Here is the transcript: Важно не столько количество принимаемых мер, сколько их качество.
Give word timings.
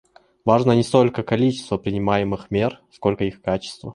Важно 0.45 0.71
не 0.71 0.81
столько 0.81 1.21
количество 1.21 1.77
принимаемых 1.77 2.49
мер, 2.49 2.81
сколько 2.91 3.23
их 3.23 3.39
качество. 3.39 3.89